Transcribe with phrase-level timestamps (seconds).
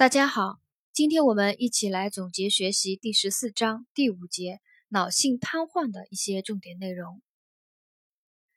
[0.00, 0.58] 大家好，
[0.94, 7.20] 今天我们一起来总结学习第十四章第五节脑性瘫痪的一些重点内容。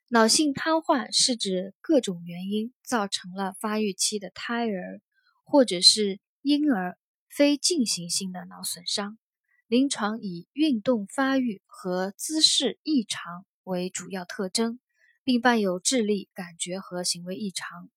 [0.07, 5.01] 脑性瘫痪是指各种原因造成了发育期的胎儿
[5.43, 9.17] 或者是婴儿非进行性的脑损伤，
[9.67, 14.79] 临床以运动发育和姿势异常为主要特征，
[15.25, 17.89] 并伴有智力、感觉和行为异常。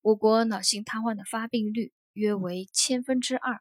[0.00, 1.92] 我国脑性瘫痪的发病率。
[2.14, 3.60] 约为千分之二，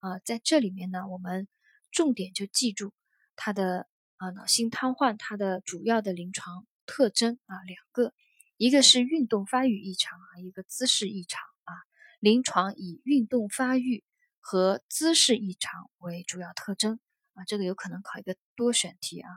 [0.00, 1.46] 啊，在这里面呢，我们
[1.90, 2.94] 重点就记住
[3.36, 8.14] 它的啊脑性瘫痪，它的主要的临床特征啊两个，
[8.56, 11.72] 一个是运动发育异常啊，一个姿势异常啊，
[12.18, 14.02] 临床以运动发育
[14.40, 16.98] 和姿势异常为主要特征
[17.34, 19.28] 啊，这个有可能考一个多选题啊。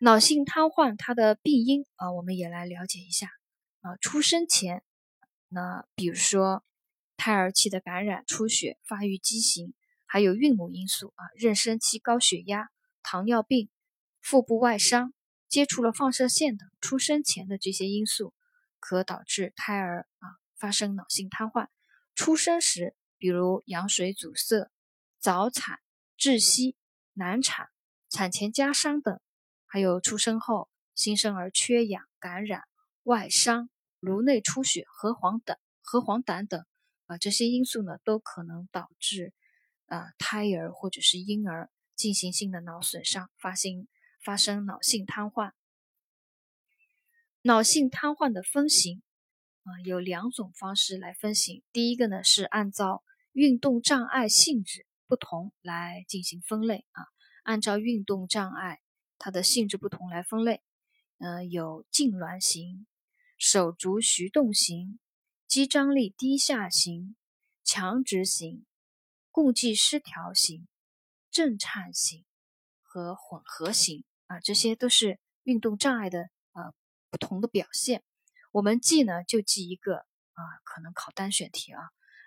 [0.00, 3.28] 脑性瘫痪它的病因啊，我们也来了解一下
[3.82, 4.82] 啊，出生前，
[5.46, 6.64] 那比如说。
[7.18, 9.74] 胎儿期的感染、出血、发育畸形，
[10.06, 12.70] 还有孕母因素啊，妊娠期高血压、
[13.02, 13.68] 糖尿病、
[14.22, 15.12] 腹部外伤、
[15.48, 18.34] 接触了放射线等，出生前的这些因素，
[18.78, 21.66] 可导致胎儿啊发生脑性瘫痪。
[22.14, 24.70] 出生时，比如羊水阻塞、
[25.18, 25.80] 早产、
[26.16, 26.76] 窒息、
[27.14, 27.68] 难产、
[28.08, 29.20] 产前加伤等，
[29.66, 32.62] 还有出生后新生儿缺氧、感染、
[33.02, 36.64] 外伤、颅内出血、核黄等、核黄疸等。
[37.08, 39.32] 啊，这些因素呢，都可能导致
[39.86, 43.88] 啊胎儿或者是婴儿进行性的脑损伤，发生
[44.22, 45.52] 发生脑性瘫痪。
[47.42, 49.02] 脑性瘫痪的分型
[49.62, 51.62] 啊，有两种方式来分型。
[51.72, 57.06] 第一个呢，是按照运动障碍性质不同来进行分类啊，
[57.42, 58.82] 按照运动障碍
[59.16, 60.62] 它的性质不同来分类。
[61.16, 62.86] 嗯，有痉挛型、
[63.38, 65.00] 手足徐动型。
[65.48, 67.16] 肌张力低下型、
[67.64, 68.66] 强直型、
[69.30, 70.68] 共济失调型、
[71.30, 72.26] 震颤型
[72.82, 76.74] 和混合型啊，这些都是运动障碍的呃
[77.08, 78.04] 不同的表现。
[78.52, 81.80] 我们记呢就记一个啊，可能考单选题啊，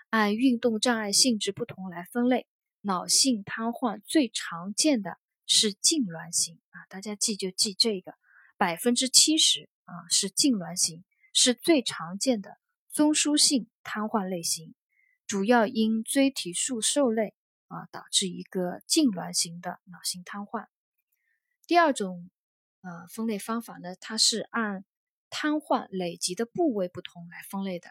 [0.09, 2.47] 按运动障碍性质不同来分类。
[2.81, 8.16] 脑性瘫痪最常见的是痉挛型啊，大家记就记这个，
[8.57, 12.57] 百分之七十啊是痉挛型，是最常见的。
[12.91, 14.75] 中枢性瘫痪类型，
[15.25, 17.34] 主要因椎体束受累
[17.68, 20.66] 啊，导致一个痉挛型的脑性瘫痪。
[21.66, 22.29] 第二种
[22.81, 24.84] 呃分类方法呢，它是按
[25.29, 27.90] 瘫痪累积的部位不同来分类的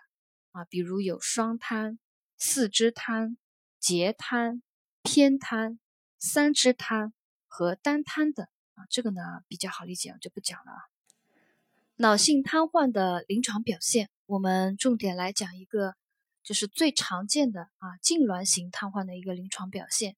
[0.53, 1.99] 啊，比如有双瘫、
[2.37, 3.39] 四肢瘫、
[3.79, 4.63] 截瘫、
[5.03, 5.81] 偏瘫、
[6.19, 7.15] 三肢瘫
[7.47, 10.79] 和单瘫等啊，这个呢比较好理解，我就不讲了啊。
[11.97, 14.11] 脑性瘫痪的临床表现。
[14.31, 15.97] 我们重点来讲一个，
[16.45, 20.17] 就是最常见的啊痉挛型瘫痪的一个临床表现。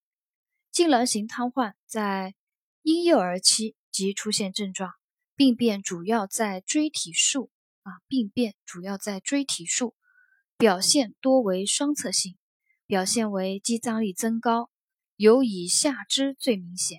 [0.70, 2.34] 痉挛型瘫痪在
[2.82, 4.92] 婴幼儿期即出现症状，
[5.34, 7.50] 病变主要在椎体束
[7.84, 9.94] 啊，病变主要在椎体束，
[10.58, 12.36] 表现多为双侧性，
[12.86, 14.68] 表现为肌张力增高，
[15.16, 16.98] 尤以下肢最明显。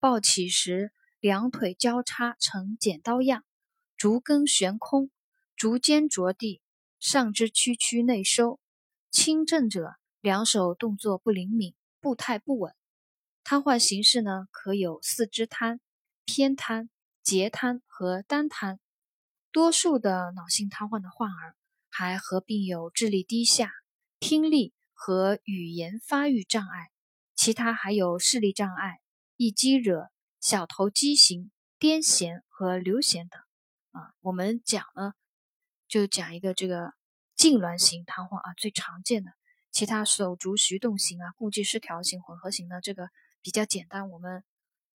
[0.00, 0.90] 抱起时
[1.20, 3.44] 两腿交叉呈剪刀样，
[3.96, 5.08] 足跟悬空。
[5.58, 6.62] 足尖着地，
[7.00, 8.60] 上肢屈曲内收，
[9.10, 12.72] 轻症者两手动作不灵敏，步态不稳。
[13.42, 15.80] 瘫痪形式呢，可有四肢瘫、
[16.24, 16.88] 偏瘫、
[17.24, 18.78] 截瘫和单瘫。
[19.50, 21.56] 多数的脑性瘫痪的患儿
[21.90, 23.72] 还合并有智力低下、
[24.20, 26.92] 听力和语言发育障碍，
[27.34, 29.00] 其他还有视力障碍、
[29.34, 30.08] 易激惹、
[30.38, 33.40] 小头畸形、癫痫和流涎等。
[33.90, 35.14] 啊，我们讲呢。
[35.88, 36.92] 就讲一个这个
[37.36, 39.32] 痉挛型瘫痪啊，最常见的，
[39.70, 43.08] 其他手足徐动型啊、共济失调型、混合型的这个
[43.40, 44.44] 比较简单，我们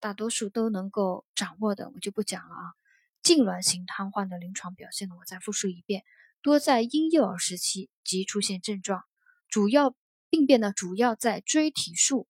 [0.00, 2.74] 大多数都能够掌握的，我就不讲了啊。
[3.22, 6.02] 痉挛型瘫痪的临床表现呢，我再复述一遍，
[6.42, 9.04] 多在婴幼儿时期即出现症状，
[9.48, 9.94] 主要
[10.28, 12.26] 病变呢主要在椎体束，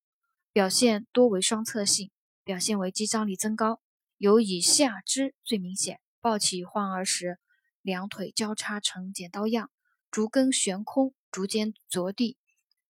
[0.53, 2.11] 表现多为双侧性，
[2.45, 3.81] 表现为肌张力增高，
[4.19, 7.41] 尤以下肢最明显，抱起患儿时。
[7.83, 9.71] 两腿交叉成剪刀样，
[10.11, 12.39] 足跟悬空，足尖着地，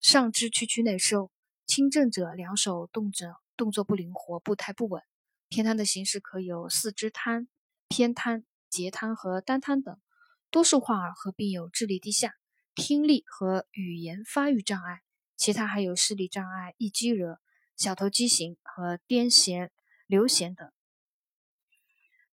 [0.01, 1.31] 上肢屈曲内收。
[1.67, 5.03] 轻症者两手动着动作不灵活，步态不稳。
[5.49, 7.49] 偏瘫的形式可有四肢瘫、
[7.89, 9.99] 偏瘫、截瘫和单瘫等。
[10.51, 12.35] 多数患儿合并有智力低下、
[12.75, 15.01] 听力和语言发育障碍，
[15.37, 17.39] 其他还有视力障碍、易激惹、
[17.77, 19.71] 小头畸形和癫痫、
[20.07, 20.71] 流涎等。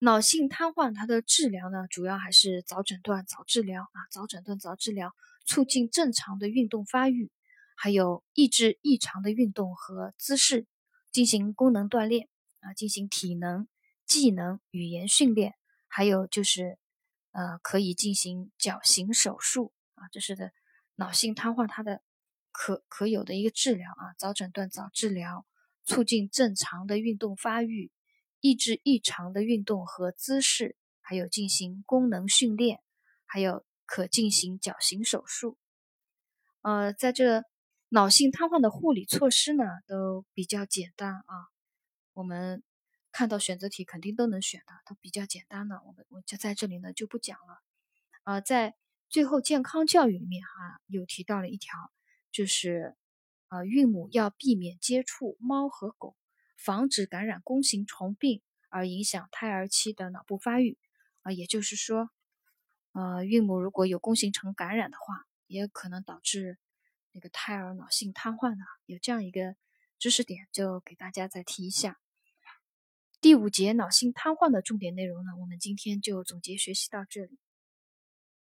[0.01, 5.13] 脑性瘫痪它的治疗呢，主要还是早诊断、早治疗啊，早诊断、早治疗，
[5.45, 7.29] 促进正常的运动发育，
[7.75, 10.65] 还有抑制异常的运动和姿势，
[11.11, 12.29] 进行功能锻炼
[12.61, 13.67] 啊，进行体能、
[14.05, 15.55] 技能、语言训练，
[15.89, 16.79] 还有就是
[17.31, 20.53] 呃，可以进行矫形手术啊，这是的
[20.95, 22.01] 脑性瘫痪它的
[22.53, 25.45] 可可有的一个治疗啊，早诊断、早治疗，
[25.83, 27.91] 促进正常的运动发育。
[28.41, 32.81] 抑制异常的运动和姿势，还有进行功能训练，
[33.25, 35.57] 还有可进行矫形手术。
[36.61, 37.43] 呃，在这
[37.89, 41.47] 脑性瘫痪的护理措施呢，都比较简单啊。
[42.13, 42.63] 我们
[43.11, 45.81] 看到选择题肯定都能选的，都比较简单的。
[45.85, 47.61] 我们我就在这里呢就不讲了。
[48.23, 48.75] 啊，在
[49.09, 51.73] 最后健康教育里面哈，有提到了一条，
[52.31, 52.95] 就是
[53.47, 56.15] 啊，孕母要避免接触猫和狗。
[56.59, 60.77] 防止感染弓形虫病而影响胎儿期的脑部发育
[61.21, 62.09] 啊，也就是说，
[62.91, 66.59] 呃，孕母如果有弓形虫感染的话，也可能导致
[67.13, 68.63] 那个胎儿脑性瘫痪的。
[68.85, 69.55] 有这样一个
[69.97, 71.97] 知识点，就给大家再提一下。
[73.21, 77.39] 第五节脑性瘫痪的重点内容呢，我们今天就总结学习到这里。